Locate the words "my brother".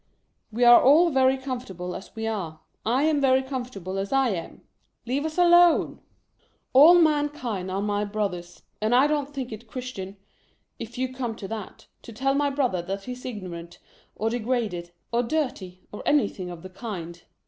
12.33-12.81